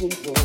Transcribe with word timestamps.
people. 0.00 0.39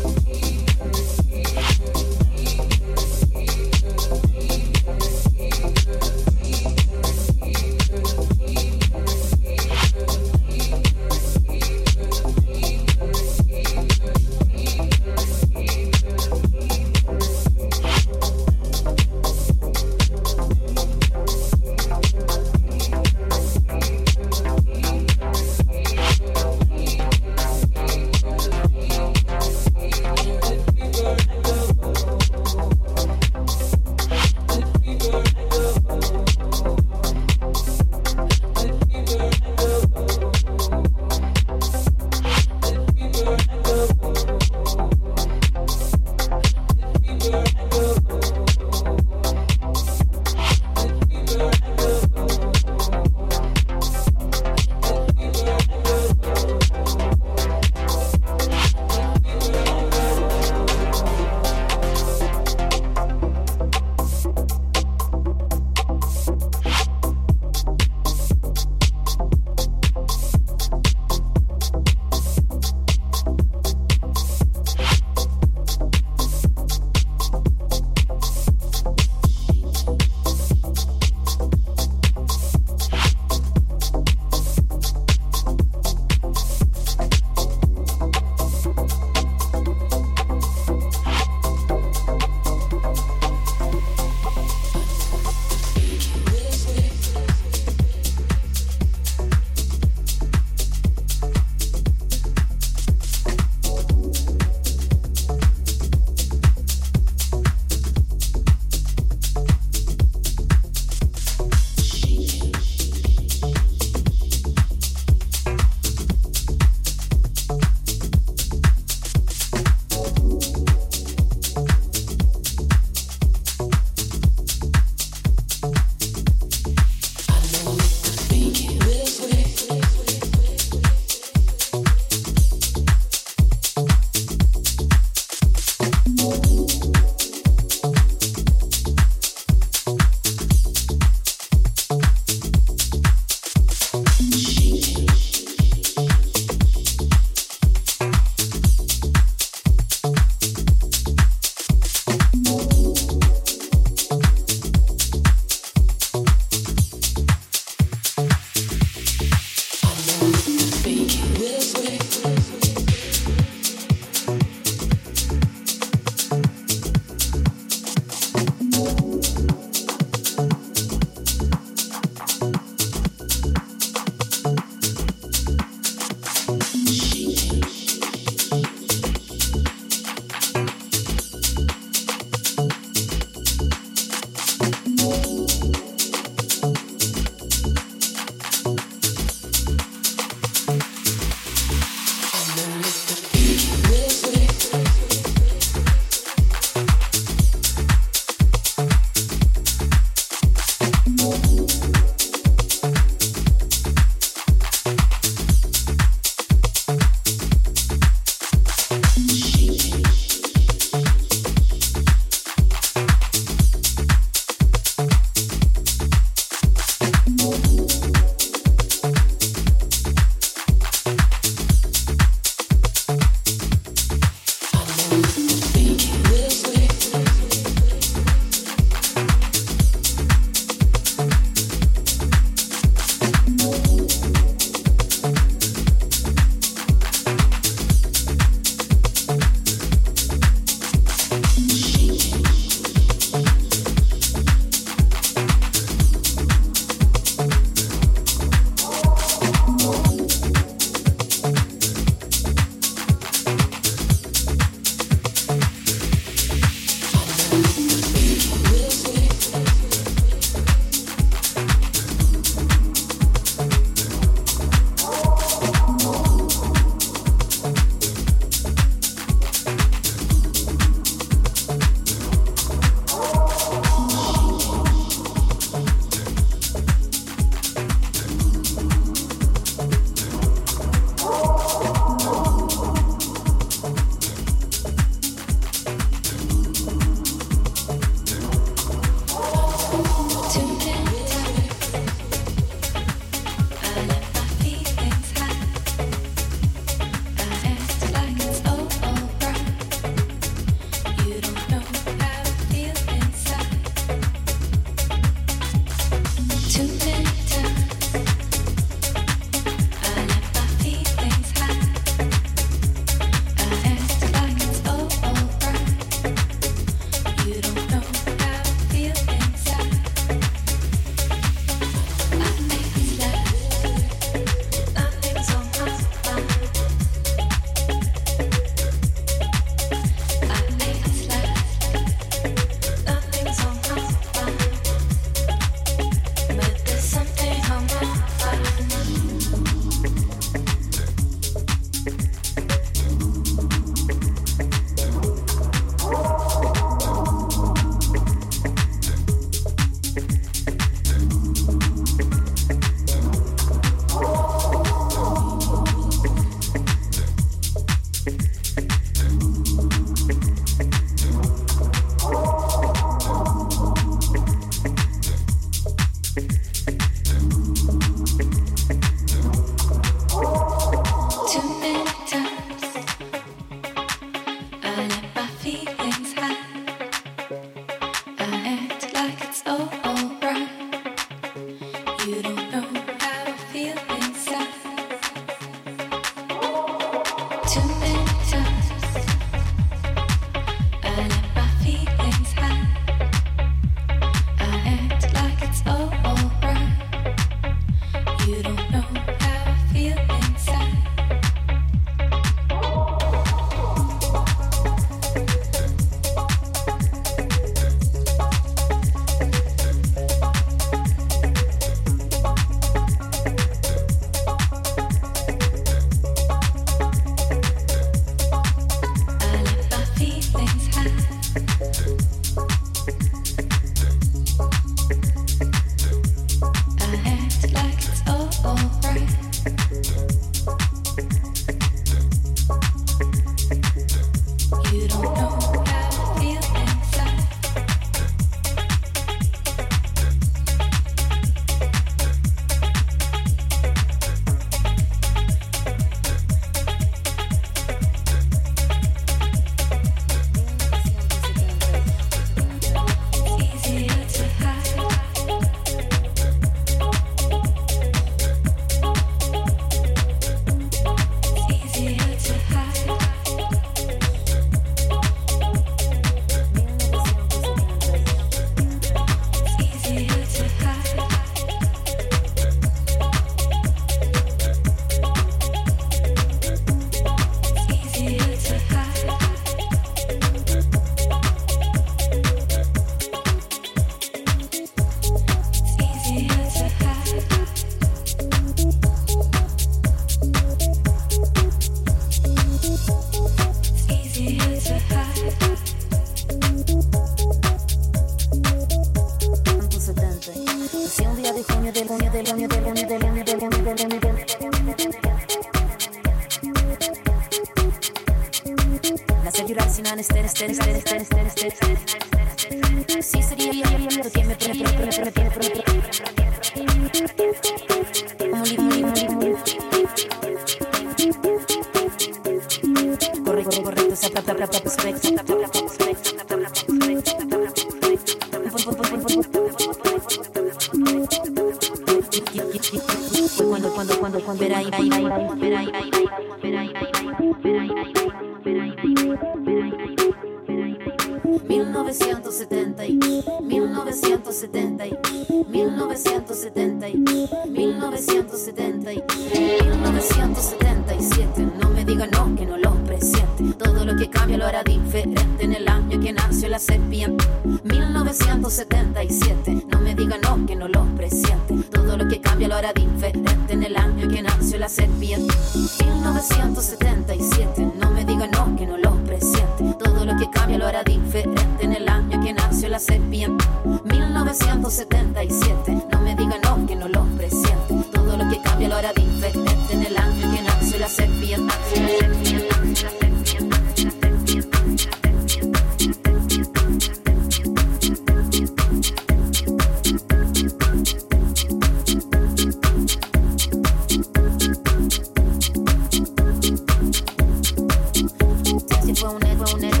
1977. 599.21 600.00